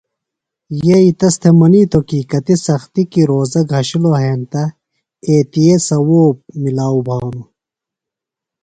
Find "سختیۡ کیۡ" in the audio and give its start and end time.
2.65-3.27